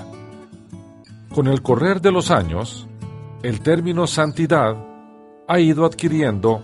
[1.34, 2.90] Con el correr de los años,
[3.42, 4.76] el término santidad
[5.48, 6.62] ha ido adquiriendo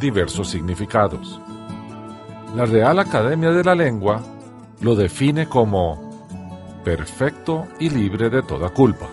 [0.00, 1.38] diversos significados.
[2.56, 4.18] La Real Academia de la Lengua
[4.80, 9.08] lo define como perfecto y libre de toda culpa.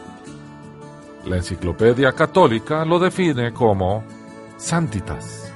[1.25, 4.05] La Enciclopedia Católica lo define como
[4.55, 5.51] santitas,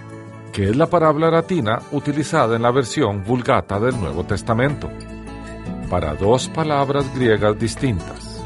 [0.51, 4.89] que es la palabra latina utilizada en la versión vulgata del Nuevo Testamento,
[5.89, 8.43] para dos palabras griegas distintas.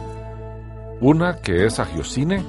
[1.00, 2.46] Una que es agiosine,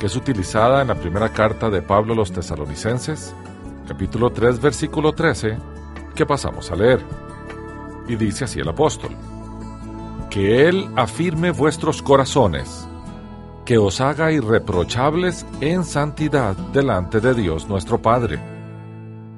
[0.00, 3.34] que es utilizada en la primera carta de Pablo a los tesalonicenses,
[3.86, 5.58] capítulo 3, versículo 13,
[6.18, 7.00] que pasamos a leer.
[8.08, 9.10] Y dice así el apóstol,
[10.28, 12.88] que Él afirme vuestros corazones,
[13.64, 18.40] que os haga irreprochables en santidad delante de Dios nuestro Padre,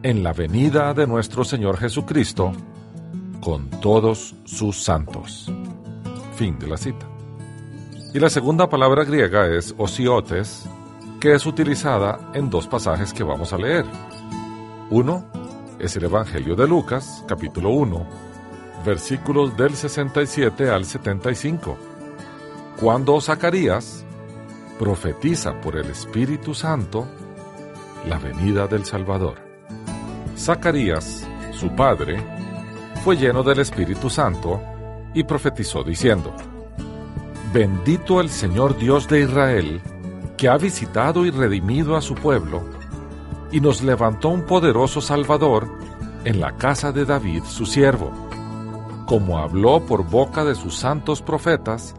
[0.03, 2.53] en la venida de nuestro Señor Jesucristo,
[3.42, 5.53] con todos sus santos.
[6.34, 7.06] Fin de la cita.
[8.15, 10.65] Y la segunda palabra griega es osiotes,
[11.20, 13.84] que es utilizada en dos pasajes que vamos a leer.
[14.89, 15.27] Uno
[15.81, 18.06] es el Evangelio de Lucas, capítulo 1,
[18.84, 21.77] versículos del 67 al 75,
[22.78, 24.05] cuando Zacarías
[24.78, 27.06] profetiza por el Espíritu Santo
[28.06, 29.37] la venida del Salvador.
[30.37, 32.22] Zacarías, su padre,
[33.05, 34.61] fue lleno del Espíritu Santo
[35.15, 36.34] y profetizó diciendo,
[37.53, 39.81] Bendito el Señor Dios de Israel,
[40.37, 42.80] que ha visitado y redimido a su pueblo,
[43.53, 45.69] y nos levantó un poderoso Salvador
[46.25, 48.11] en la casa de David su siervo,
[49.06, 51.94] como habló por boca de sus santos profetas,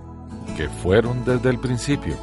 [0.56, 2.16] que fueron desde el principio.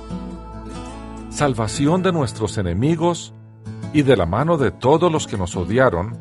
[1.30, 3.34] Salvación de nuestros enemigos
[3.92, 6.16] y de la mano de todos los que nos odiaron,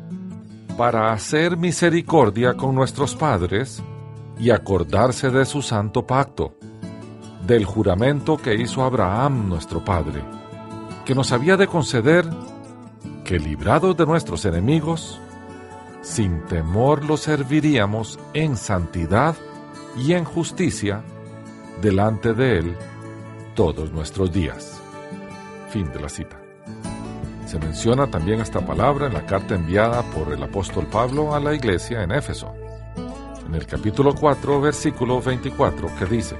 [0.76, 3.82] para hacer misericordia con nuestros padres
[4.38, 6.54] y acordarse de su santo pacto
[7.48, 10.22] del juramento que hizo Abraham nuestro Padre,
[11.04, 12.28] que nos había de conceder
[13.28, 15.20] que librados de nuestros enemigos,
[16.00, 19.36] sin temor los serviríamos en santidad
[19.98, 21.02] y en justicia
[21.82, 22.76] delante de Él
[23.54, 24.80] todos nuestros días.
[25.68, 26.40] Fin de la cita.
[27.44, 31.52] Se menciona también esta palabra en la carta enviada por el apóstol Pablo a la
[31.52, 32.54] iglesia en Éfeso,
[33.46, 36.34] en el capítulo 4, versículo 24, que dice,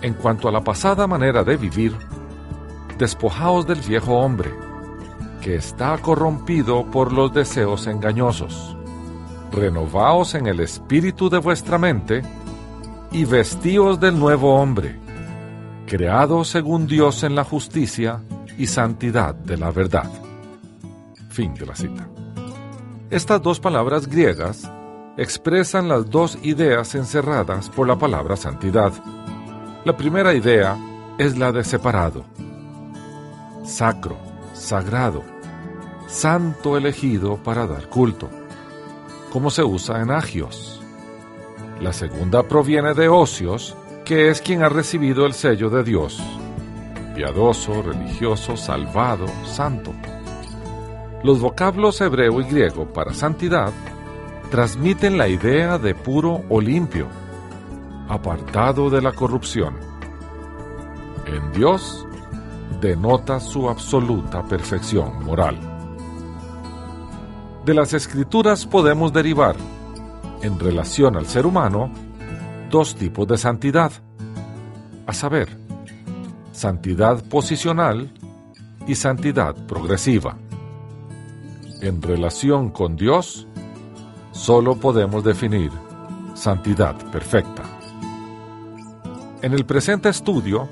[0.00, 1.96] en cuanto a la pasada manera de vivir,
[2.98, 4.69] despojaos del viejo hombre,
[5.40, 8.76] que está corrompido por los deseos engañosos.
[9.52, 12.22] Renovaos en el espíritu de vuestra mente
[13.10, 14.98] y vestíos del nuevo hombre,
[15.86, 18.20] creado según Dios en la justicia
[18.58, 20.10] y santidad de la verdad.
[21.30, 22.08] Fin de la cita.
[23.10, 24.70] Estas dos palabras griegas
[25.16, 28.92] expresan las dos ideas encerradas por la palabra santidad
[29.82, 30.76] la primera idea
[31.16, 32.26] es la de separado,
[33.64, 34.18] sacro,
[34.52, 35.22] sagrado,
[36.06, 38.28] santo elegido para dar culto,
[39.32, 40.82] como se usa en agios.
[41.80, 46.20] La segunda proviene de ocios, que es quien ha recibido el sello de Dios,
[47.14, 49.92] piadoso, religioso, salvado, santo.
[51.22, 53.72] Los vocablos hebreo y griego para santidad
[54.50, 57.06] transmiten la idea de puro o limpio,
[58.08, 59.76] apartado de la corrupción.
[61.26, 62.06] En Dios
[62.80, 65.58] denota su absoluta perfección moral.
[67.64, 69.54] De las escrituras podemos derivar,
[70.42, 71.90] en relación al ser humano,
[72.70, 73.92] dos tipos de santidad,
[75.06, 75.58] a saber,
[76.52, 78.12] santidad posicional
[78.86, 80.38] y santidad progresiva.
[81.82, 83.46] En relación con Dios,
[84.32, 85.70] solo podemos definir
[86.34, 87.62] santidad perfecta.
[89.42, 90.68] En el presente estudio,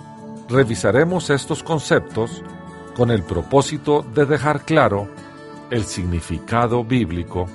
[0.48, 2.42] revisaremos estos conceptos
[2.96, 5.08] con el propósito de dejar claro
[5.70, 7.46] el significado bíblico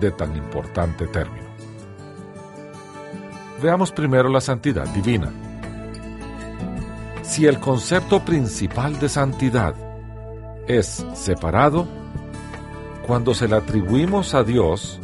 [0.00, 1.48] de tan importante término.
[3.62, 5.30] Veamos primero la santidad divina.
[7.22, 9.74] Si el concepto principal de santidad
[10.66, 11.86] es separado,
[13.06, 15.00] cuando se le atribuimos a Dios,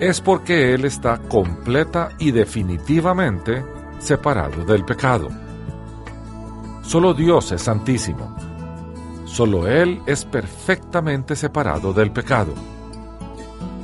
[0.00, 3.64] es porque Él está completa y definitivamente
[3.98, 5.28] separado del pecado.
[6.88, 8.34] Solo Dios es santísimo.
[9.26, 12.54] Solo Él es perfectamente separado del pecado.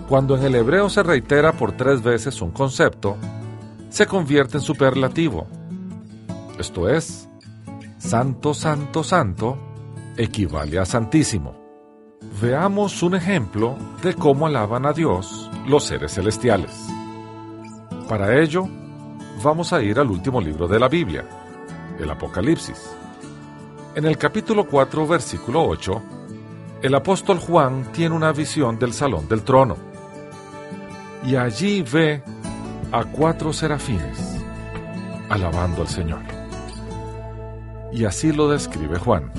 [0.08, 3.18] Cuando en el hebreo se reitera por tres veces un concepto,
[3.90, 5.46] se convierte en superlativo.
[6.58, 7.28] Esto es,
[7.98, 9.58] santo, santo, santo
[10.16, 11.54] equivale a santísimo.
[12.40, 16.72] Veamos un ejemplo de cómo alaban a Dios los seres celestiales.
[18.08, 18.66] Para ello,
[19.42, 21.43] vamos a ir al último libro de la Biblia,
[21.98, 22.96] el Apocalipsis.
[23.94, 26.02] En el capítulo 4, versículo 8,
[26.82, 29.76] el apóstol Juan tiene una visión del salón del trono.
[31.24, 32.22] Y allí ve
[32.92, 34.34] a cuatro serafines
[35.28, 36.20] alabando al Señor.
[37.92, 39.32] Y así lo describe Juan.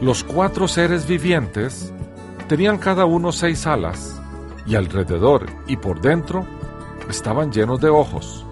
[0.00, 1.92] Los cuatro seres vivientes
[2.48, 4.20] tenían cada uno seis alas,
[4.66, 6.46] y alrededor y por dentro
[7.08, 8.44] estaban llenos de ojos,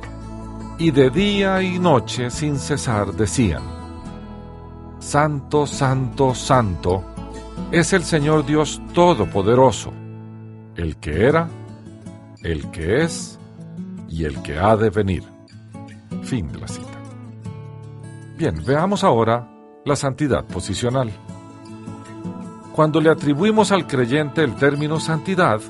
[0.82, 3.62] y de día y noche sin cesar decían,
[4.98, 7.04] Santo, Santo, Santo,
[7.70, 9.92] es el Señor Dios Todopoderoso,
[10.74, 11.48] el que era,
[12.42, 13.38] el que es
[14.08, 15.22] y el que ha de venir.
[16.24, 16.98] Fin de la cita.
[18.36, 19.48] Bien, veamos ahora
[19.84, 21.12] la santidad posicional.
[22.72, 25.60] Cuando le atribuimos al creyente el término santidad,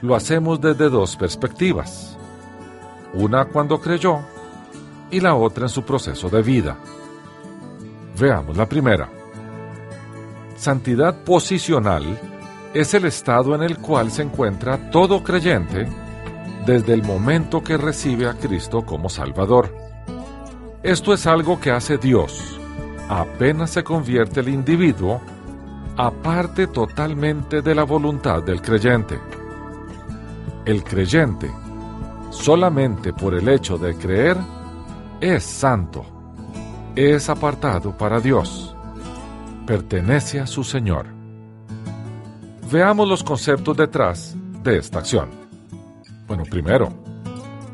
[0.00, 2.15] lo hacemos desde dos perspectivas.
[3.16, 4.20] Una cuando creyó
[5.10, 6.76] y la otra en su proceso de vida.
[8.18, 9.08] Veamos la primera.
[10.56, 12.20] Santidad posicional
[12.72, 15.88] es el estado en el cual se encuentra todo creyente
[16.64, 19.74] desde el momento que recibe a Cristo como Salvador.
[20.82, 22.56] Esto es algo que hace Dios
[23.08, 25.20] apenas se convierte el individuo
[25.96, 29.18] aparte totalmente de la voluntad del creyente.
[30.64, 31.50] El creyente,
[32.40, 34.36] solamente por el hecho de creer,
[35.20, 36.04] es santo,
[36.94, 38.74] es apartado para Dios,
[39.66, 41.06] pertenece a su Señor.
[42.70, 45.30] Veamos los conceptos detrás de esta acción.
[46.26, 46.92] Bueno, primero,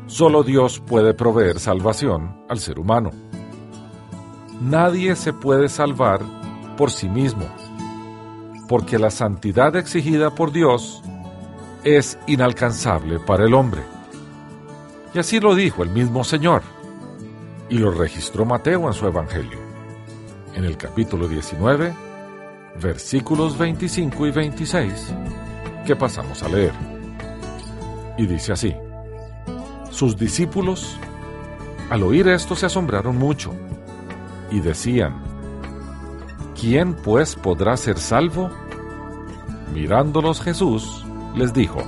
[0.07, 3.11] solo Dios puede proveer salvación al ser humano.
[4.61, 6.21] Nadie se puede salvar
[6.77, 7.45] por sí mismo
[8.67, 11.03] porque la santidad exigida por Dios
[11.83, 13.92] es inalcanzable para el hombre.
[15.13, 16.63] Y así lo dijo el mismo Señor,
[17.69, 19.59] y lo registró Mateo en su Evangelio,
[20.55, 21.93] en el capítulo 19,
[22.81, 25.13] versículos 25 y 26,
[25.85, 26.73] que pasamos a leer.
[28.17, 28.73] Y dice así,
[29.91, 30.97] sus discípulos,
[31.91, 33.53] al oír esto, se asombraron mucho,
[34.49, 35.21] y decían,
[36.59, 38.49] ¿quién pues podrá ser salvo?
[39.75, 41.05] Mirándolos Jesús
[41.35, 41.83] les dijo,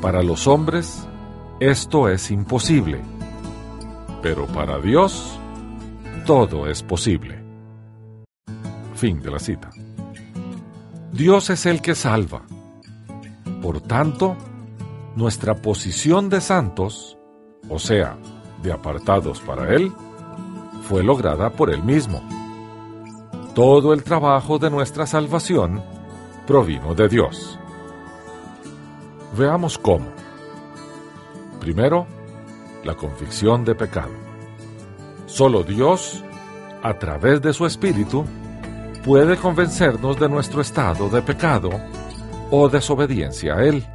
[0.00, 1.08] Para los hombres
[1.70, 3.00] esto es imposible,
[4.20, 5.38] pero para Dios
[6.26, 7.40] todo es posible.
[8.96, 9.70] Fin de la cita.
[11.12, 12.42] Dios es el que salva.
[13.60, 14.36] Por tanto,
[15.14, 17.16] nuestra posición de santos,
[17.68, 18.18] o sea,
[18.60, 19.92] de apartados para Él,
[20.88, 22.22] fue lograda por Él mismo.
[23.54, 25.80] Todo el trabajo de nuestra salvación
[26.44, 27.56] provino de Dios.
[29.38, 30.21] Veamos cómo.
[31.62, 32.08] Primero,
[32.82, 34.10] la convicción de pecado.
[35.26, 36.24] Solo Dios,
[36.82, 38.24] a través de su Espíritu,
[39.04, 41.70] puede convencernos de nuestro estado de pecado
[42.50, 43.86] o desobediencia a Él.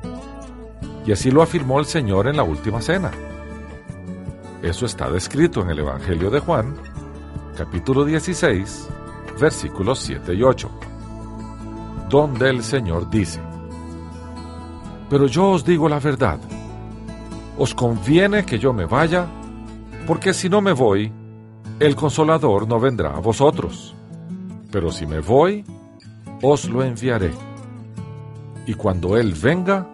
[1.06, 3.12] Y así lo afirmó el Señor en la última cena.
[4.62, 6.74] Eso está descrito en el Evangelio de Juan,
[7.58, 8.88] capítulo 16,
[9.42, 10.72] versículos 7 y 8
[12.08, 13.42] donde el Señor dice,
[15.10, 16.40] Pero yo os digo la verdad,
[17.58, 19.28] os conviene que yo me vaya,
[20.06, 21.12] porque si no me voy,
[21.80, 23.96] el consolador no vendrá a vosotros,
[24.72, 25.66] pero si me voy,
[26.42, 27.32] os lo enviaré.
[28.66, 29.88] Y cuando Él venga,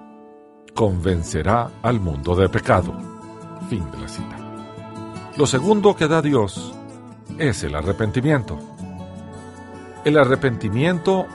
[0.73, 2.93] convencerá al mundo de pecado.
[3.69, 4.37] Fin de la cita.
[5.37, 6.73] Lo segundo que da Dios
[7.37, 8.59] es el arrepentimiento.
[10.03, 11.25] El arrepentimiento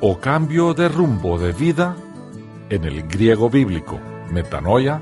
[0.00, 1.96] o cambio de rumbo de vida,
[2.70, 3.98] en el griego bíblico
[4.32, 5.00] metanoia,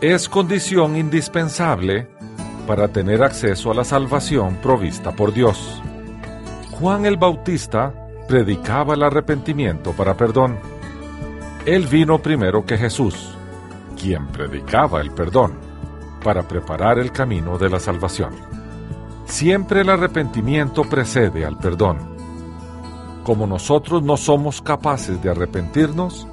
[0.00, 2.08] es condición indispensable
[2.66, 5.82] para tener acceso a la salvación provista por Dios.
[6.70, 7.92] Juan el Bautista
[8.26, 10.58] predicaba el arrepentimiento para perdón.
[11.66, 13.36] Él vino primero que Jesús,
[14.00, 15.54] quien predicaba el perdón,
[16.24, 18.34] para preparar el camino de la salvación.
[19.26, 22.12] Siempre el arrepentimiento precede al perdón
[23.22, 26.26] como nosotros no somos capaces de arrepentirnos,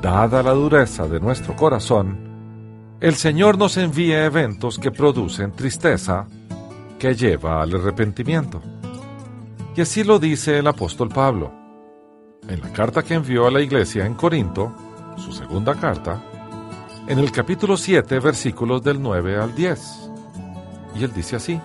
[0.00, 6.26] dada la dureza de nuestro corazón, el Señor nos envía eventos que producen tristeza
[6.98, 8.62] que lleva al arrepentimiento.
[9.76, 11.58] Y así lo dice el apóstol Pablo.
[12.48, 14.74] en la carta que envió a la iglesia en Corinto,
[15.16, 16.20] su segunda carta,
[17.06, 20.10] en el capítulo 7, versículos del 9 al 10.
[20.96, 21.60] Y él dice así,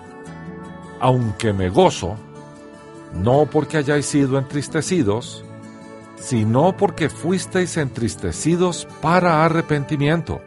[1.00, 2.14] aunque me gozo,
[3.14, 5.45] no porque hayáis sido entristecidos,
[6.16, 10.40] sino porque fuisteis entristecidos para arrepentimiento,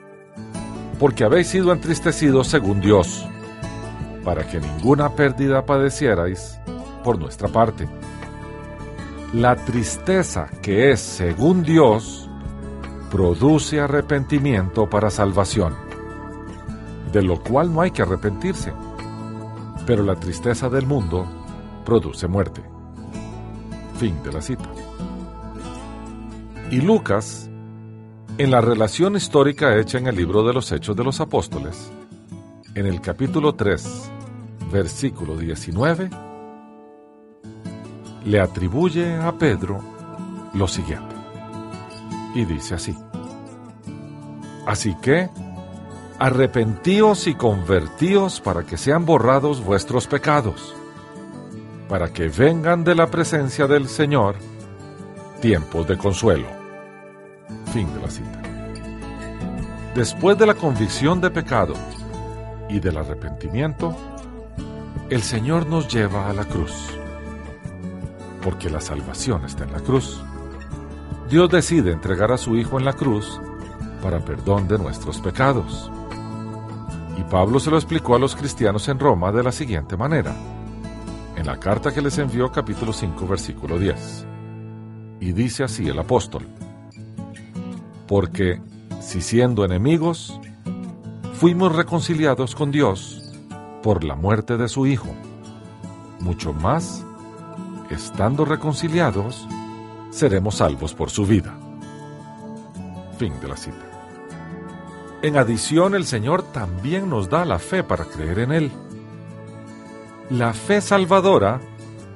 [1.00, 3.28] porque habéis sido entristecidos según Dios,
[4.24, 6.60] para que ninguna pérdida padecierais
[7.04, 7.88] por nuestra parte.
[9.34, 12.30] La tristeza que es según Dios
[13.12, 15.76] produce arrepentimiento para salvación,
[17.12, 18.74] de lo cual no hay que arrepentirse,
[19.86, 21.26] pero la tristeza del mundo
[21.86, 22.62] produce muerte.
[23.98, 24.70] Fin de la cita.
[26.72, 27.50] Y Lucas,
[28.38, 31.92] en la relación histórica hecha en el libro de los Hechos de los Apóstoles,
[32.76, 34.12] en el capítulo 3,
[34.72, 36.12] versículo 19,
[38.24, 39.82] le atribuye a Pedro
[40.54, 41.16] lo siguiente.
[42.36, 42.96] Y dice así.
[44.68, 45.28] Así que,
[46.20, 50.76] arrepentíos y convertíos para que sean borrados vuestros pecados,
[51.88, 54.36] para que vengan de la presencia del Señor
[55.42, 56.59] tiempos de consuelo
[57.74, 58.42] Fin de la cita.
[59.94, 61.74] Después de la convicción de pecado
[62.68, 63.96] y del arrepentimiento,
[65.10, 66.88] el Señor nos lleva a la cruz.
[68.44, 70.22] Porque la salvación está en la cruz.
[71.30, 73.40] Dios decide entregar a su Hijo en la cruz
[74.02, 75.92] para perdón de nuestros pecados.
[77.18, 80.34] Y Pablo se lo explicó a los cristianos en Roma de la siguiente manera,
[81.36, 84.26] en la carta que les envió capítulo 5 versículo 10.
[85.20, 86.48] Y dice así el apóstol,
[88.10, 88.60] porque
[89.00, 90.42] si siendo enemigos,
[91.36, 93.22] fuimos reconciliados con Dios
[93.84, 95.10] por la muerte de su Hijo,
[96.20, 97.06] mucho más,
[97.92, 99.48] estando reconciliados,
[100.10, 101.56] seremos salvos por su vida.
[103.20, 103.78] Fin de la cita.
[105.22, 108.72] En adición, el Señor también nos da la fe para creer en Él.
[110.32, 111.62] La fe salvadora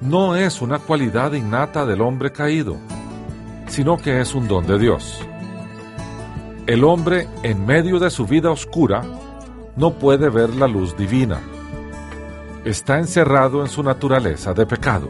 [0.01, 2.77] no es una cualidad innata del hombre caído,
[3.67, 5.23] sino que es un don de Dios.
[6.65, 9.03] El hombre, en medio de su vida oscura,
[9.75, 11.41] no puede ver la luz divina.
[12.63, 15.09] Está encerrado en su naturaleza de pecado.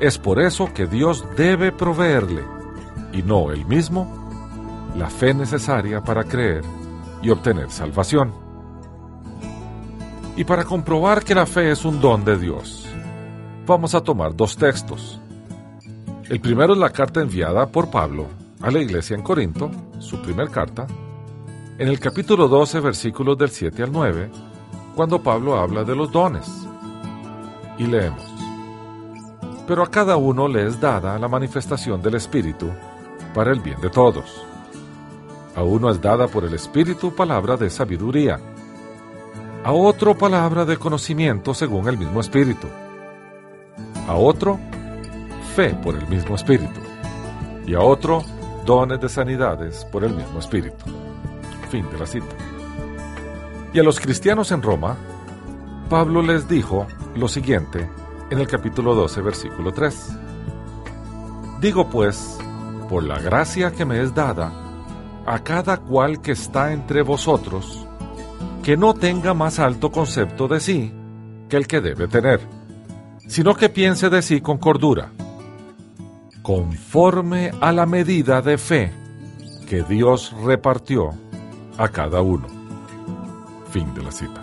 [0.00, 2.42] Es por eso que Dios debe proveerle,
[3.12, 4.08] y no él mismo,
[4.96, 6.62] la fe necesaria para creer
[7.20, 8.32] y obtener salvación.
[10.36, 12.88] Y para comprobar que la fe es un don de Dios,
[13.66, 15.20] vamos a tomar dos textos.
[16.30, 20.50] El primero es la carta enviada por Pablo a la iglesia en Corinto, su primer
[20.50, 20.86] carta,
[21.78, 24.30] en el capítulo 12, versículos del 7 al 9,
[24.94, 26.48] cuando Pablo habla de los dones.
[27.78, 28.22] Y leemos,
[29.66, 32.70] Pero a cada uno le es dada la manifestación del Espíritu
[33.34, 34.46] para el bien de todos.
[35.54, 38.40] A uno es dada por el Espíritu palabra de sabiduría,
[39.64, 42.68] a otro palabra de conocimiento según el mismo Espíritu,
[44.08, 44.58] a otro
[45.54, 46.80] fe por el mismo Espíritu,
[47.66, 48.22] y a otro
[48.66, 50.84] dones de sanidades por el mismo Espíritu.
[51.70, 52.34] Fin de la cita.
[53.72, 54.96] Y a los cristianos en Roma,
[55.88, 57.88] Pablo les dijo lo siguiente
[58.28, 60.18] en el capítulo 12, versículo 3.
[61.60, 62.38] Digo pues,
[62.88, 64.52] por la gracia que me es dada,
[65.24, 67.86] a cada cual que está entre vosotros,
[68.62, 70.92] que no tenga más alto concepto de sí
[71.48, 72.40] que el que debe tener,
[73.28, 75.12] sino que piense de sí con cordura
[76.46, 78.92] conforme a la medida de fe
[79.68, 81.10] que Dios repartió
[81.76, 82.46] a cada uno.
[83.72, 84.40] Fin de la cita.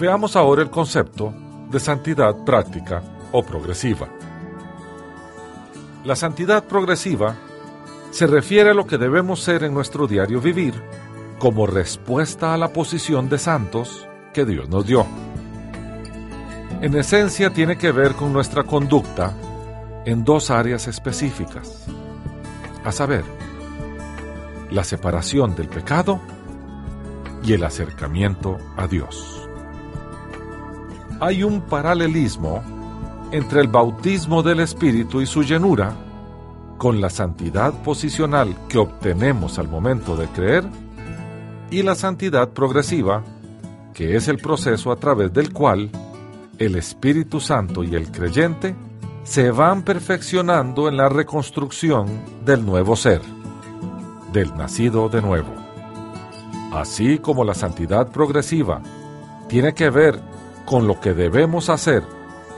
[0.00, 1.34] Veamos ahora el concepto
[1.70, 4.08] de santidad práctica o progresiva.
[6.06, 7.36] La santidad progresiva
[8.10, 10.72] se refiere a lo que debemos ser en nuestro diario vivir
[11.38, 15.04] como respuesta a la posición de santos que Dios nos dio.
[16.80, 19.34] En esencia tiene que ver con nuestra conducta
[20.08, 21.84] en dos áreas específicas,
[22.82, 23.24] a saber,
[24.70, 26.18] la separación del pecado
[27.44, 29.46] y el acercamiento a Dios.
[31.20, 32.62] Hay un paralelismo
[33.32, 35.94] entre el bautismo del Espíritu y su llenura
[36.78, 40.64] con la santidad posicional que obtenemos al momento de creer
[41.70, 43.22] y la santidad progresiva,
[43.92, 45.90] que es el proceso a través del cual
[46.56, 48.74] el Espíritu Santo y el creyente
[49.28, 52.06] se van perfeccionando en la reconstrucción
[52.46, 53.20] del nuevo ser,
[54.32, 55.54] del nacido de nuevo.
[56.72, 58.80] Así como la santidad progresiva
[59.46, 60.18] tiene que ver
[60.64, 62.04] con lo que debemos hacer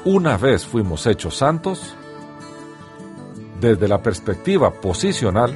[0.05, 1.97] una vez fuimos hechos santos,
[3.61, 5.53] Desde la perspectiva posicional,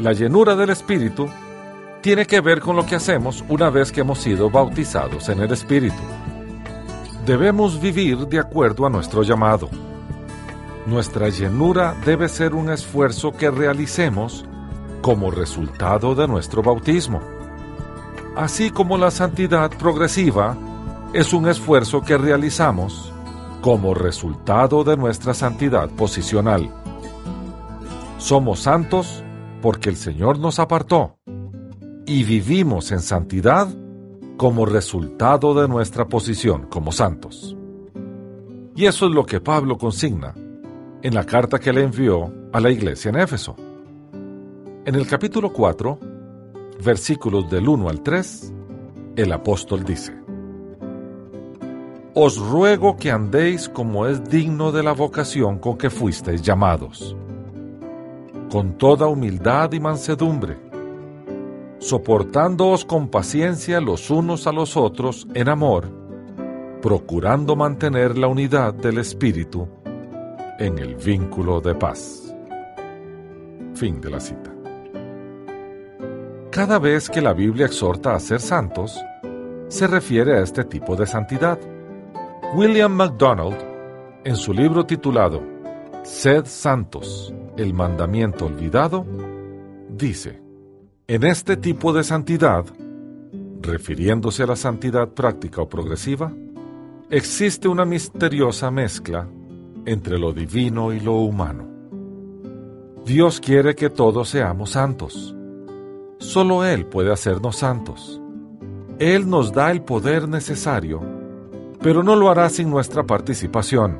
[0.00, 1.28] la llenura del Espíritu
[2.00, 5.52] tiene que ver con lo que hacemos una vez que hemos sido bautizados en el
[5.52, 6.02] Espíritu.
[7.24, 9.68] Debemos vivir de acuerdo a nuestro llamado.
[10.90, 14.44] Nuestra llenura debe ser un esfuerzo que realicemos
[15.02, 17.20] como resultado de nuestro bautismo.
[18.34, 20.56] Así como la santidad progresiva
[21.12, 23.12] es un esfuerzo que realizamos
[23.60, 26.68] como resultado de nuestra santidad posicional.
[28.18, 29.22] Somos santos
[29.62, 31.18] porque el Señor nos apartó
[32.04, 33.68] y vivimos en santidad
[34.36, 37.56] como resultado de nuestra posición como santos.
[38.74, 40.34] Y eso es lo que Pablo consigna
[41.02, 43.56] en la carta que le envió a la iglesia en Éfeso.
[44.84, 45.98] En el capítulo 4,
[46.84, 48.52] versículos del 1 al 3,
[49.16, 50.14] el apóstol dice,
[52.14, 57.16] Os ruego que andéis como es digno de la vocación con que fuisteis llamados,
[58.50, 60.58] con toda humildad y mansedumbre,
[61.78, 65.88] soportándoos con paciencia los unos a los otros en amor,
[66.82, 69.79] procurando mantener la unidad del Espíritu
[70.60, 72.34] en el vínculo de paz.
[73.74, 74.52] Fin de la cita.
[76.50, 79.00] Cada vez que la Biblia exhorta a ser santos,
[79.68, 81.58] se refiere a este tipo de santidad.
[82.54, 83.56] William MacDonald,
[84.22, 85.42] en su libro titulado
[86.02, 89.06] Sed santos, el mandamiento olvidado,
[89.88, 90.42] dice,
[91.06, 92.66] en este tipo de santidad,
[93.62, 96.34] refiriéndose a la santidad práctica o progresiva,
[97.08, 99.26] existe una misteriosa mezcla
[99.86, 101.66] entre lo divino y lo humano.
[103.04, 105.34] Dios quiere que todos seamos santos.
[106.18, 108.20] Solo Él puede hacernos santos.
[108.98, 111.00] Él nos da el poder necesario,
[111.82, 113.98] pero no lo hará sin nuestra participación.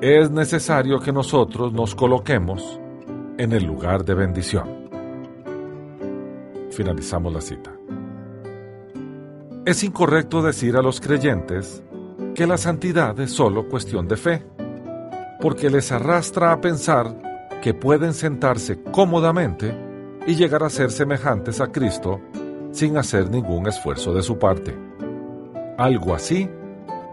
[0.00, 2.80] Es necesario que nosotros nos coloquemos
[3.38, 4.88] en el lugar de bendición.
[6.70, 7.72] Finalizamos la cita.
[9.64, 11.82] Es incorrecto decir a los creyentes
[12.34, 14.44] que la santidad es solo cuestión de fe,
[15.40, 19.74] porque les arrastra a pensar que pueden sentarse cómodamente
[20.26, 22.20] y llegar a ser semejantes a Cristo
[22.72, 24.76] sin hacer ningún esfuerzo de su parte.
[25.78, 26.48] Algo así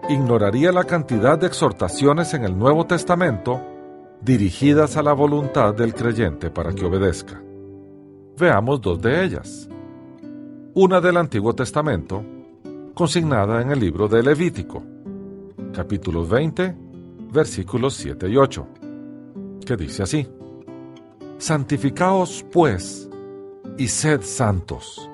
[0.10, 3.62] ignoraría la cantidad de exhortaciones en el Nuevo Testamento
[4.22, 7.42] dirigidas a la voluntad del creyente para que obedezca.
[8.38, 9.70] Veamos dos de ellas.
[10.74, 12.24] Una del Antiguo Testamento,
[12.94, 14.84] consignada en el libro de Levítico,
[15.74, 16.76] capítulo 20,
[17.32, 18.68] versículos 7 y 8,
[19.66, 20.28] que dice así,
[21.38, 23.10] Santificaos pues
[23.78, 25.10] y sed santos,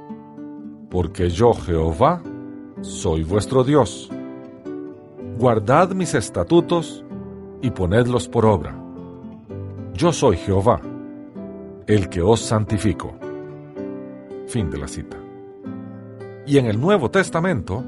[0.90, 2.22] porque yo Jehová
[2.82, 4.10] soy vuestro Dios.
[5.38, 7.04] Guardad mis estatutos
[7.62, 8.76] y ponedlos por obra.
[9.94, 10.82] Yo soy Jehová
[11.88, 13.16] el que os santifico.
[14.48, 15.18] Fin de la cita.
[16.46, 17.84] Y en el Nuevo Testamento,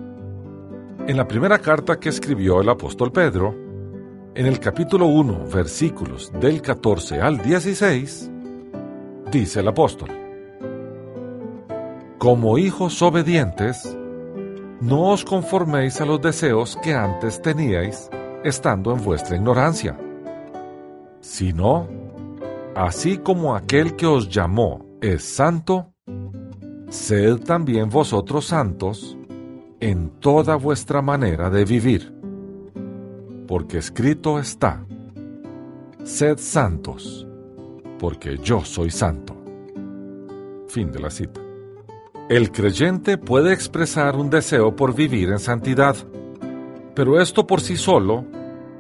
[1.10, 3.56] en la primera carta que escribió el apóstol Pedro,
[4.36, 8.32] en el capítulo 1, versículos del 14 al 16,
[9.32, 10.10] dice el apóstol,
[12.19, 13.98] Como hijos obedientes,
[14.82, 18.08] no os conforméis a los deseos que antes teníais
[18.43, 19.98] estando en vuestra ignorancia,
[21.22, 21.88] sino
[22.76, 25.91] así como aquel que os llamó es santo,
[26.88, 29.17] sed también vosotros santos
[29.80, 32.13] en toda vuestra manera de vivir.
[33.48, 34.86] Porque escrito está,
[36.04, 37.28] sed santos,
[37.98, 39.36] porque yo soy santo.
[40.68, 41.42] Fin de la cita.
[42.30, 45.96] El creyente puede expresar un deseo por vivir en santidad,
[46.94, 48.26] pero esto por sí solo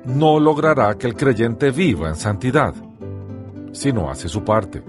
[0.05, 2.75] no logrará que el creyente viva en santidad
[3.71, 4.83] si no hace su parte.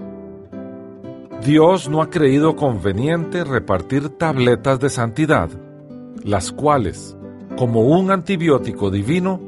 [1.43, 5.49] Dios no ha creído conveniente repartir tabletas de santidad,
[6.23, 7.17] las cuales,
[7.57, 9.41] como un antibiótico divino,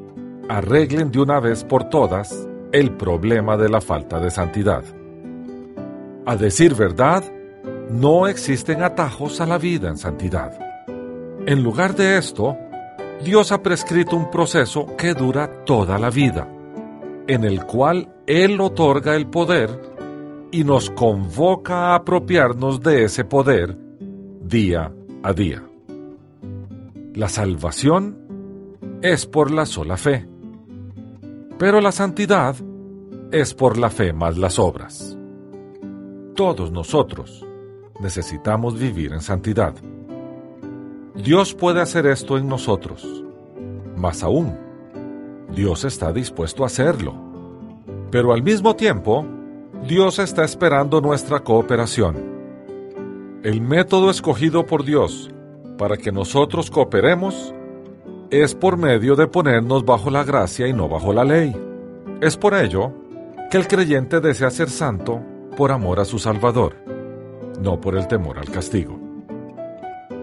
[0.49, 4.83] arreglen de una vez por todas el problema de la falta de santidad.
[6.25, 7.23] A decir verdad,
[7.89, 10.57] no existen atajos a la vida en santidad.
[11.45, 12.57] En lugar de esto,
[13.23, 16.47] Dios ha prescrito un proceso que dura toda la vida
[17.27, 19.69] en el cual Él otorga el poder
[20.51, 23.77] y nos convoca a apropiarnos de ese poder
[24.41, 24.91] día
[25.23, 25.63] a día.
[27.13, 28.17] La salvación
[29.01, 30.27] es por la sola fe,
[31.59, 32.55] pero la santidad
[33.31, 35.17] es por la fe más las obras.
[36.35, 37.45] Todos nosotros
[37.99, 39.75] necesitamos vivir en santidad.
[41.15, 43.23] Dios puede hacer esto en nosotros,
[43.95, 44.57] más aún
[45.55, 47.13] Dios está dispuesto a hacerlo,
[48.09, 49.25] Pero al mismo tiempo,
[49.87, 52.15] Dios está esperando nuestra cooperación.
[53.43, 55.31] El método escogido por Dios
[55.77, 57.53] para que nosotros cooperemos
[58.29, 61.55] es por medio de ponernos bajo la gracia y no bajo la ley.
[62.21, 62.91] Es por ello
[63.49, 65.21] que el creyente desea ser santo
[65.55, 66.75] por amor a su Salvador,
[67.61, 68.99] no por el temor al castigo.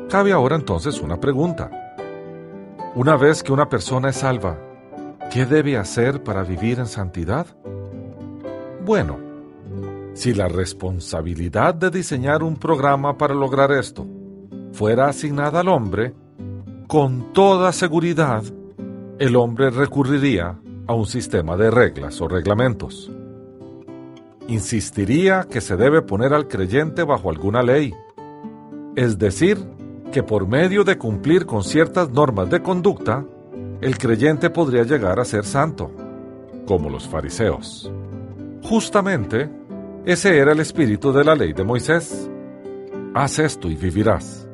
[0.09, 1.95] Cabe ahora entonces una pregunta.
[2.97, 4.59] Una vez que una persona es salva,
[5.33, 7.47] ¿qué debe hacer para vivir en santidad?
[8.85, 9.19] Bueno,
[10.15, 14.07] si la responsabilidad de diseñar un programa para lograr esto
[14.73, 16.15] fuera asignada al hombre,
[16.87, 18.43] con toda seguridad
[19.19, 23.13] el hombre recurriría a un sistema de reglas o reglamentos.
[24.49, 27.93] Insistiría que se debe poner al creyente bajo alguna ley,
[28.97, 29.59] es decir,
[30.11, 33.25] que por medio de cumplir con ciertas normas de conducta,
[33.81, 35.91] el creyente podría llegar a ser santo,
[36.67, 37.93] como los fariseos.
[38.63, 39.49] Justamente,
[40.05, 42.29] ese era el espíritu de la ley de Moisés.
[43.15, 44.50] Haz esto y vivirás.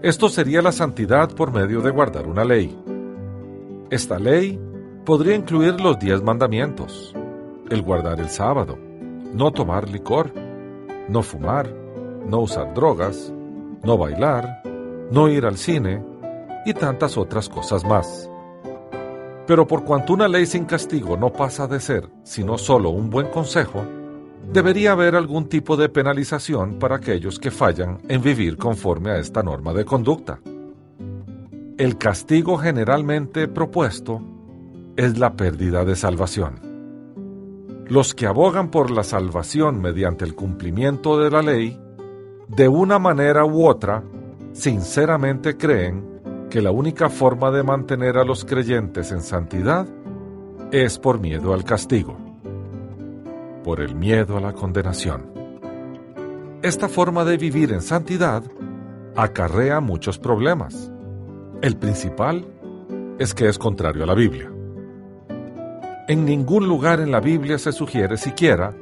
[0.00, 2.78] Esto sería la santidad por medio de guardar una ley.
[3.90, 4.56] Esta ley
[5.04, 7.12] podría incluir los diez mandamientos,
[7.68, 8.78] el guardar el sábado,
[9.34, 10.32] no tomar licor,
[11.08, 11.74] no fumar,
[12.24, 13.34] no usar drogas,
[13.82, 14.62] no bailar,
[15.10, 16.00] no ir al cine
[16.64, 18.30] y tantas otras cosas más.
[19.48, 23.30] Pero por cuanto una ley sin castigo no pasa de ser sino solo un buen
[23.30, 23.84] consejo,
[24.52, 29.42] debería haber algún tipo de penalización para aquellos que fallan en vivir conforme a esta
[29.42, 30.40] norma de conducta.
[31.76, 34.20] El castigo generalmente propuesto
[34.96, 36.60] es la pérdida de salvación.
[37.86, 41.78] Los que abogan por la salvación mediante el cumplimiento de la ley
[42.48, 44.02] de una manera u otra,
[44.52, 46.18] sinceramente creen
[46.50, 49.86] que la única forma de mantener a los creyentes en santidad
[50.72, 52.16] es por miedo al castigo,
[53.68, 55.30] por el miedo a la condenación.
[56.62, 58.42] Esta forma de vivir en santidad
[59.14, 60.90] acarrea muchos problemas.
[61.60, 62.46] El principal
[63.18, 64.50] es que es contrario a la Biblia.
[66.08, 68.74] En ningún lugar en la Biblia se sugiere siquiera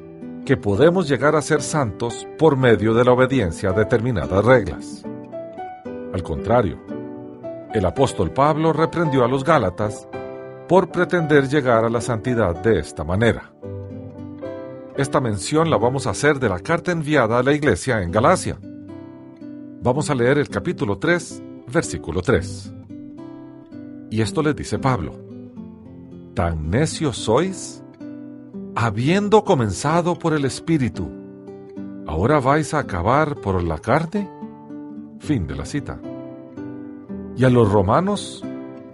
[0.45, 5.03] que podemos llegar a ser santos por medio de la obediencia a determinadas reglas.
[6.15, 6.79] Al contrario,
[7.75, 10.07] el apóstol Pablo reprendió a los Gálatas
[10.69, 13.51] por pretender llegar a la santidad de esta manera.
[14.97, 18.59] Esta mención la vamos a hacer de la carta enviada a la iglesia en Galacia.
[19.83, 22.73] Vamos a leer el capítulo 3, versículo 3.
[24.11, 25.13] Y esto les dice Pablo,
[26.35, 27.83] ¿tan necios sois?
[28.79, 31.09] habiendo comenzado por el Espíritu,
[32.07, 34.31] ¿ahora vais a acabar por la carne?
[35.19, 35.99] Fin de la cita.
[37.37, 38.45] Y a los romanos,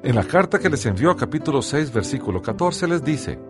[0.05, 3.41] en la carta que les envió capítulo 6, versículo 14, les dice,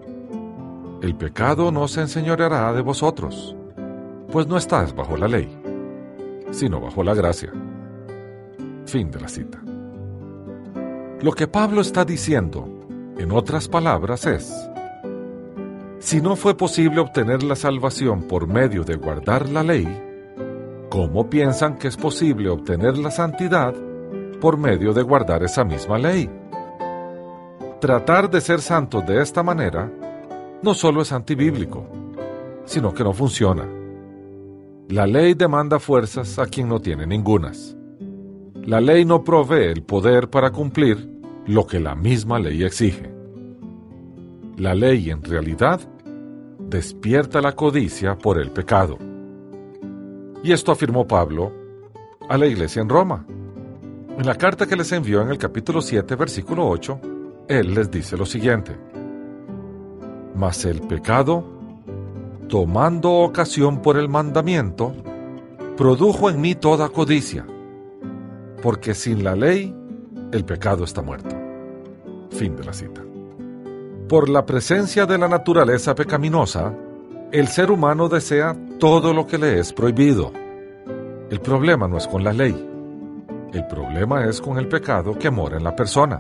[1.03, 3.57] El pecado no se enseñoreará de vosotros,
[4.31, 5.49] pues no estás bajo la ley,
[6.53, 7.53] sino bajo la gracia.
[8.87, 9.61] Fin de la cita.
[11.21, 12.69] Lo que Pablo está diciendo,
[13.19, 14.55] en otras palabras, es,
[15.99, 19.89] si no fue posible obtener la salvación por medio de guardar la ley,
[20.89, 23.75] ¿cómo piensan que es posible obtener la santidad
[24.41, 26.31] por medio de guardar esa misma ley?
[27.81, 29.91] Tratar de ser santos de esta manera
[30.63, 31.87] no solo es antibíblico,
[32.65, 33.69] sino que no funciona.
[34.89, 37.77] La ley demanda fuerzas a quien no tiene ningunas.
[38.65, 41.11] La ley no provee el poder para cumplir
[41.47, 43.11] lo que la misma ley exige.
[44.57, 45.81] La ley en realidad
[46.61, 48.99] despierta la codicia por el pecado.
[50.45, 51.53] Y esto afirmó Pablo
[52.29, 53.27] a la iglesia en Roma.
[54.17, 57.01] En la carta que les envió en el capítulo 7, versículo 8,
[57.49, 58.77] él les dice lo siguiente.
[60.35, 61.45] Mas el pecado,
[62.49, 64.95] tomando ocasión por el mandamiento,
[65.77, 67.47] produjo en mí toda codicia,
[68.63, 69.75] porque sin la ley
[70.33, 71.37] el pecado está muerto.
[72.31, 73.03] Fin de la cita.
[74.09, 76.75] Por la presencia de la naturaleza pecaminosa,
[77.31, 80.33] el ser humano desea todo lo que le es prohibido.
[81.31, 82.69] El problema no es con la ley,
[83.53, 86.19] el problema es con el pecado que mora en la persona.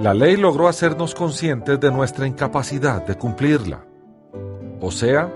[0.00, 3.84] La ley logró hacernos conscientes de nuestra incapacidad de cumplirla,
[4.80, 5.28] o sea,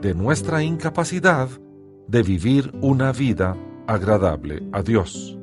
[0.00, 1.50] de nuestra incapacidad
[2.08, 3.54] de vivir una vida
[3.86, 5.38] agradable a Dios.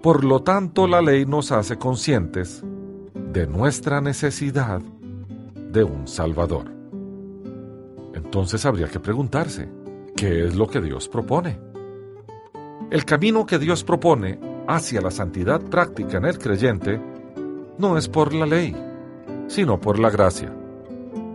[0.00, 2.62] Por lo tanto, la ley nos hace conscientes
[3.32, 4.80] de nuestra necesidad
[5.72, 6.70] de un Salvador.
[8.14, 9.68] Entonces habría que preguntarse,
[10.14, 11.58] ¿qué es lo que Dios propone?
[12.92, 17.15] El camino que Dios propone hacia la santidad práctica en el creyente
[17.78, 18.74] no es por la ley,
[19.48, 20.52] sino por la gracia.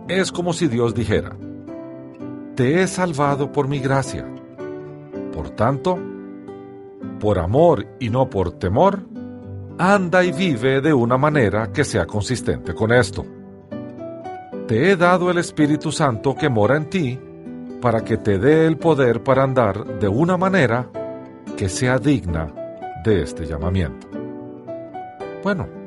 [0.08, 1.36] es como si Dios dijera,
[2.54, 4.26] te he salvado por mi gracia.
[5.32, 5.98] Por tanto,
[7.18, 9.00] por amor y no por temor,
[9.78, 13.24] anda y vive de una manera que sea consistente con esto.
[14.66, 17.18] Te he dado el Espíritu Santo que mora en ti
[17.80, 20.88] para que te dé el poder para andar de una manera
[21.56, 22.52] que sea digna
[23.04, 24.08] de este llamamiento.
[25.42, 25.81] Bueno,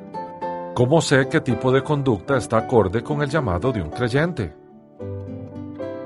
[0.76, 4.54] ¿cómo sé qué tipo de conducta está acorde con el llamado de un creyente?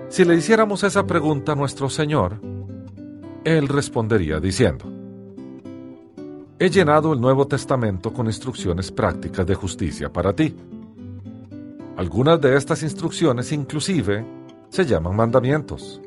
[0.10, 2.39] Si le hiciéramos esa pregunta a nuestro Señor,
[3.43, 4.86] Él respondería diciendo,
[6.60, 10.55] He llenado el Nuevo Testamento con instrucciones prácticas de justicia para ti.
[11.97, 14.25] Algunas de estas instrucciones inclusive
[14.69, 15.99] se llaman mandamientos.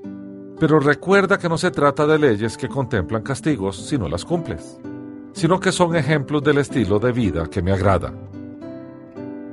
[0.61, 4.79] Pero recuerda que no se trata de leyes que contemplan castigos si no las cumples,
[5.33, 8.13] sino que son ejemplos del estilo de vida que me agrada.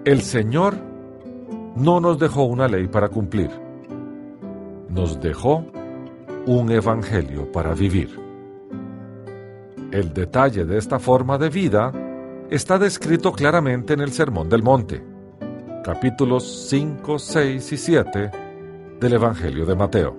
[0.05, 0.75] El Señor
[1.75, 3.51] no nos dejó una ley para cumplir,
[4.88, 5.65] nos dejó
[6.45, 8.17] un evangelio para vivir.
[9.91, 11.91] El detalle de esta forma de vida
[12.49, 15.03] está descrito claramente en el Sermón del Monte,
[15.83, 18.31] capítulos 5, 6 y 7
[19.01, 20.17] del Evangelio de Mateo.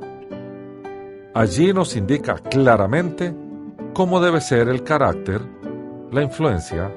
[1.32, 3.34] Allí nos indica claramente
[3.94, 5.40] cómo debe ser el carácter,
[6.12, 6.92] la influencia,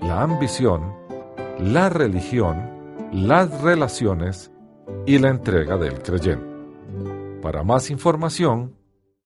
[0.00, 0.99] la ambición,
[1.58, 2.70] la religión,
[3.12, 4.52] las relaciones
[5.06, 6.46] y la entrega del creyente.
[7.42, 8.74] Para más información,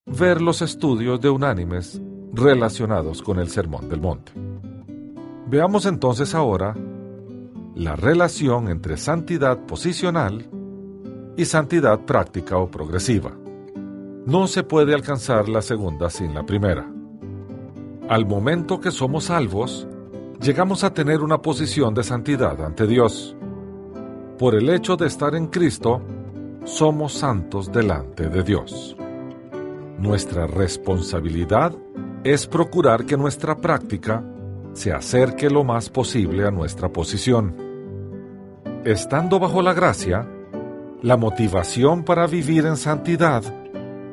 [0.07, 2.01] ver los estudios de unánimes
[2.33, 4.33] relacionados con el Sermón del Monte.
[5.47, 6.75] Veamos entonces ahora
[7.75, 10.49] la relación entre santidad posicional
[11.37, 13.33] y santidad práctica o progresiva.
[14.27, 16.89] No se puede alcanzar la segunda sin la primera.
[18.09, 19.89] Al momento que somos salvos,
[20.41, 23.37] llegamos a tener una posición de santidad ante Dios.
[24.39, 26.03] Por el hecho de estar en Cristo,
[26.65, 28.97] somos santos delante de Dios.
[29.99, 31.73] Nuestra responsabilidad
[32.25, 34.25] es procurar que nuestra práctica
[34.73, 37.55] se acerque lo más posible a nuestra posición.
[38.85, 40.29] Estando bajo la gracia,
[41.03, 43.43] la motivación para vivir en santidad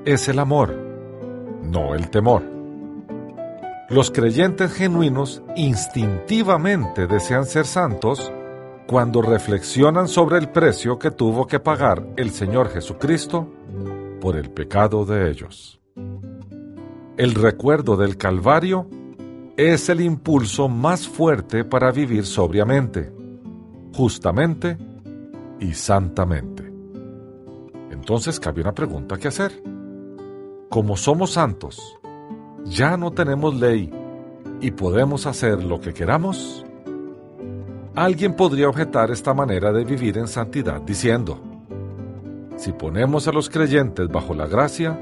[0.06, 0.76] es el amor,
[1.64, 2.61] no el temor.
[3.92, 8.32] Los creyentes genuinos instintivamente desean ser santos
[8.88, 13.50] cuando reflexionan sobre el precio que tuvo que pagar el Señor Jesucristo
[14.22, 15.82] por el pecado de ellos.
[17.18, 18.88] El recuerdo del Calvario
[19.58, 23.12] es el impulso más fuerte para vivir sobriamente,
[23.94, 24.78] justamente
[25.60, 26.64] y santamente.
[27.92, 29.62] Entonces cabe una pregunta que hacer.
[30.70, 32.00] Como somos santos,
[32.66, 33.92] ya no tenemos ley
[34.62, 36.66] y podemos hacer lo que queramos.
[37.96, 41.42] Alguien podría objetar esta manera de vivir en santidad diciendo,
[42.56, 45.00] si ponemos a los creyentes bajo la gracia,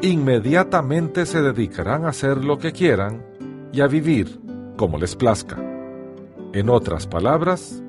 [0.00, 3.26] inmediatamente se dedicarán a hacer lo que quieran
[3.72, 4.40] y a vivir
[4.76, 5.58] como les plazca.
[6.52, 7.82] En otras palabras,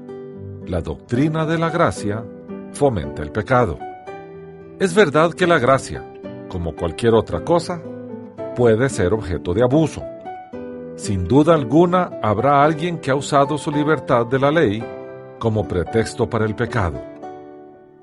[0.68, 2.24] la doctrina de la gracia
[2.74, 3.80] fomenta el pecado.
[4.80, 6.04] Es verdad que la gracia,
[6.50, 7.82] como cualquier otra cosa,
[8.56, 10.04] puede ser objeto de abuso.
[10.96, 14.84] Sin duda alguna habrá alguien que ha usado su libertad de la ley
[15.40, 17.02] como pretexto para el pecado.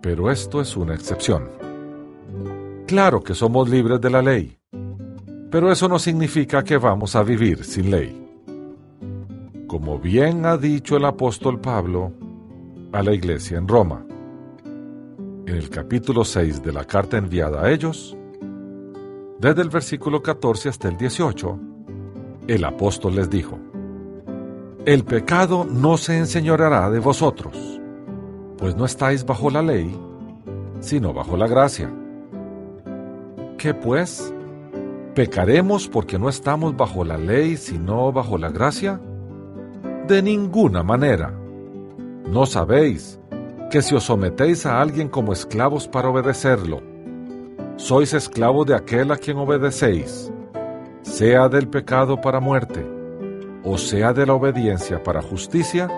[0.01, 1.49] Pero esto es una excepción.
[2.87, 4.59] Claro que somos libres de la ley,
[5.51, 8.25] pero eso no significa que vamos a vivir sin ley.
[9.67, 12.13] Como bien ha dicho el apóstol Pablo
[12.93, 14.05] a la iglesia en Roma,
[15.47, 18.17] en el capítulo 6 de la carta enviada a ellos,
[19.39, 21.59] desde el versículo 14 hasta el 18,
[22.49, 23.59] el apóstol les dijo,
[24.85, 27.81] El pecado no se enseñoreará de vosotros,
[28.57, 29.97] pues no estáis bajo la ley,
[30.81, 31.89] sino bajo la gracia.
[33.59, 34.35] ¿Qué pues?
[35.15, 39.01] ¿Pecaremos porque no estamos bajo la ley, sino bajo la gracia?
[40.07, 41.33] De ninguna manera.
[42.31, 43.21] ¿No sabéis
[43.71, 46.81] que si os sometéis a alguien como esclavos para obedecerlo,
[47.79, 50.31] sois esclavos de aquel a quien obedecéis,
[51.03, 52.85] sea del pecado para muerte,
[53.63, 55.89] o sea de la obediencia para justicia?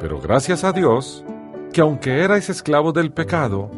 [0.00, 1.22] Pero gracias a Dios,
[1.72, 3.70] que aunque erais esclavos del pecado,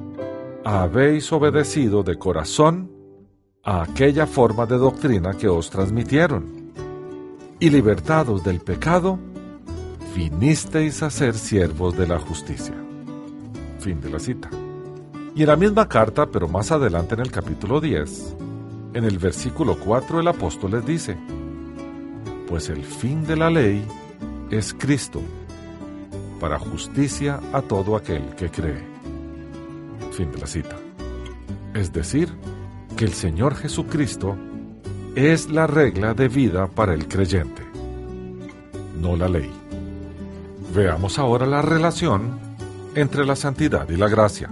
[0.64, 2.90] habéis obedecido de corazón
[3.64, 6.72] a aquella forma de doctrina que os transmitieron,
[7.59, 9.18] y libertados del pecado,
[10.14, 12.74] vinisteis a ser siervos de la justicia.
[13.80, 14.50] Fin de la cita.
[15.40, 18.37] Y en la misma carta, pero más adelante en el capítulo 10,
[18.92, 21.16] en el versículo 4 el apóstol les dice,
[22.46, 23.83] pues el fin de la ley
[24.50, 25.22] es Cristo,
[26.38, 28.85] para justicia a todo aquel que cree.
[30.12, 30.76] Fin de la cita.
[31.72, 32.29] Es decir,
[32.98, 34.37] que el Señor Jesucristo
[35.14, 37.62] es la regla de vida para el creyente,
[39.00, 39.50] no la ley.
[40.74, 42.38] Veamos ahora la relación
[42.94, 44.50] entre la santidad y la gracia.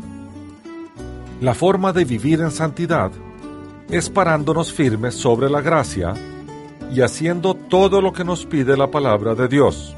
[1.41, 3.13] La forma de vivir en santidad
[3.91, 6.15] es parándonos firmes sobre la gracia
[6.93, 9.95] y haciendo todo lo que nos pide la palabra de Dios,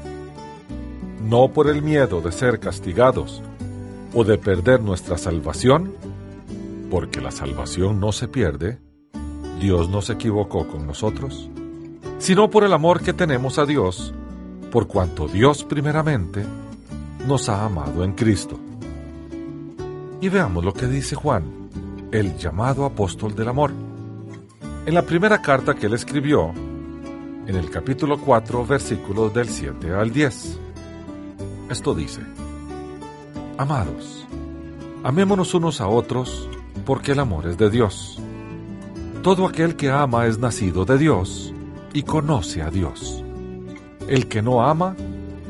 [1.27, 3.41] no por el miedo de ser castigados
[4.13, 5.95] o de perder nuestra salvación,
[6.91, 8.77] porque la salvación no se pierde,
[9.59, 11.49] Dios no se equivocó con nosotros,
[12.19, 14.13] sino por el amor que tenemos a Dios,
[14.71, 16.45] por cuanto Dios primeramente
[17.27, 18.59] nos ha amado en Cristo.
[20.21, 21.43] Y veamos lo que dice Juan,
[22.11, 23.71] el llamado apóstol del amor.
[24.85, 26.51] En la primera carta que él escribió,
[27.47, 30.59] en el capítulo 4, versículos del 7 al 10.
[31.71, 32.21] Esto dice,
[33.57, 34.27] Amados,
[35.03, 36.47] amémonos unos a otros,
[36.85, 38.19] porque el amor es de Dios.
[39.23, 41.51] Todo aquel que ama es nacido de Dios
[41.93, 43.23] y conoce a Dios.
[44.07, 44.95] El que no ama,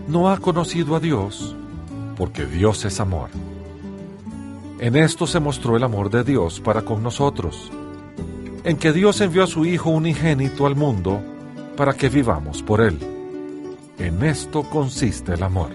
[0.07, 1.57] no ha conocido a Dios,
[2.15, 3.29] porque Dios es amor.
[4.81, 7.71] En esto se mostró el amor de Dios para con nosotros,
[8.63, 11.21] en que Dios envió a su Hijo unigénito al mundo
[11.77, 12.97] para que vivamos por Él.
[13.99, 15.69] En esto consiste el amor.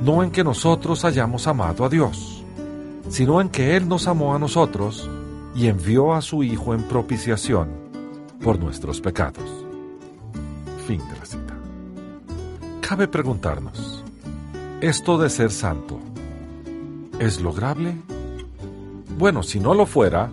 [0.00, 2.44] No en que nosotros hayamos amado a Dios,
[3.08, 5.10] sino en que Él nos amó a nosotros
[5.56, 7.70] y envió a su Hijo en propiciación
[8.40, 9.66] por nuestros pecados.
[10.86, 11.56] Fin de la cita.
[12.82, 14.04] Cabe preguntarnos,
[14.80, 15.98] ¿esto de ser santo
[17.18, 17.96] es lograble?
[19.18, 20.30] Bueno, si no lo fuera,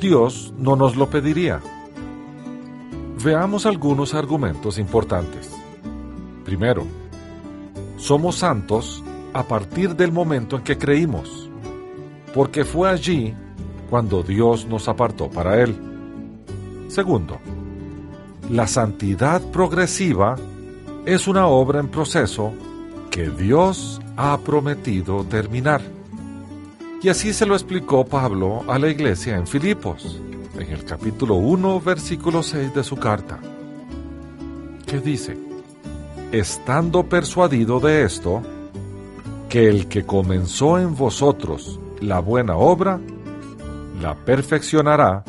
[0.00, 1.60] Dios no nos lo pediría.
[3.22, 5.50] Veamos algunos argumentos importantes.
[6.44, 6.84] Primero,
[7.96, 9.02] somos santos
[9.32, 11.50] a partir del momento en que creímos,
[12.34, 13.34] porque fue allí
[13.90, 15.76] cuando Dios nos apartó para Él.
[16.88, 17.38] Segundo,
[18.50, 20.36] la santidad progresiva
[21.04, 22.52] es una obra en proceso
[23.10, 25.97] que Dios ha prometido terminar.
[27.00, 30.20] Y así se lo explicó Pablo a la iglesia en Filipos
[30.58, 33.38] en el capítulo 1, versículo 6 de su carta,
[34.84, 35.38] que dice,
[36.32, 38.42] estando persuadido de esto,
[39.48, 42.98] que el que comenzó en vosotros la buena obra,
[44.02, 45.22] la perfeccionará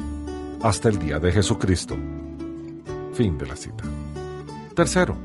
[0.63, 1.95] hasta el día de Jesucristo.
[3.13, 3.83] Fin de la cita.
[4.73, 5.15] Tercero,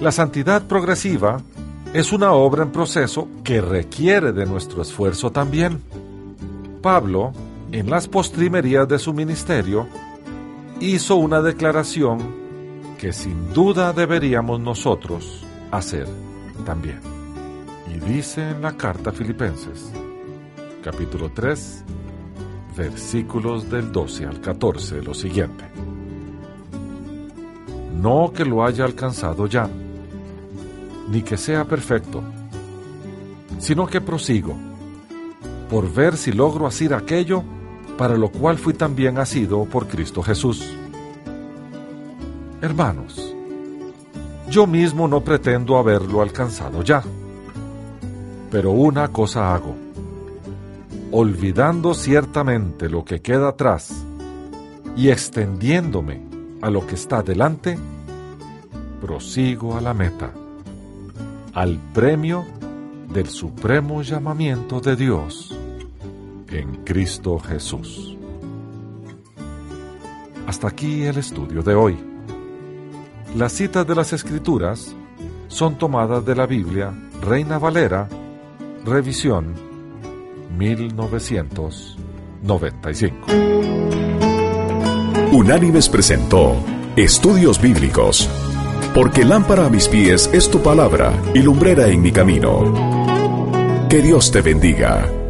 [0.00, 1.42] la santidad progresiva
[1.92, 5.80] es una obra en proceso que requiere de nuestro esfuerzo también.
[6.80, 7.32] Pablo
[7.72, 9.88] en las postrimerías de su ministerio,
[10.78, 12.42] hizo una declaración
[12.98, 16.06] que sin duda deberíamos nosotros hacer
[16.66, 17.00] también.
[17.90, 19.90] Y dice en la carta a Filipenses,
[20.84, 21.84] capítulo 3,
[22.76, 25.64] versículos del 12 al 14, lo siguiente.
[28.00, 29.68] No que lo haya alcanzado ya,
[31.08, 32.22] ni que sea perfecto,
[33.58, 34.54] sino que prosigo,
[35.70, 37.42] por ver si logro hacer aquello
[37.96, 40.76] para lo cual fui también asido por Cristo Jesús.
[42.60, 43.34] Hermanos,
[44.48, 47.02] yo mismo no pretendo haberlo alcanzado ya,
[48.50, 49.74] pero una cosa hago,
[51.10, 54.04] olvidando ciertamente lo que queda atrás
[54.96, 56.20] y extendiéndome
[56.60, 57.78] a lo que está delante,
[59.00, 60.32] prosigo a la meta,
[61.54, 62.44] al premio
[63.12, 65.56] del supremo llamamiento de Dios
[66.48, 68.16] en Cristo Jesús.
[70.46, 71.98] Hasta aquí el estudio de hoy.
[73.36, 74.92] Las citas de las Escrituras
[75.48, 78.08] son tomadas de la Biblia Reina Valera,
[78.84, 79.54] revisión
[80.58, 83.16] 1995.
[85.32, 86.56] Unánimes presentó
[86.96, 88.28] Estudios Bíblicos,
[88.94, 93.88] porque lámpara a mis pies es tu palabra y lumbrera en mi camino.
[93.88, 95.21] Que Dios te bendiga.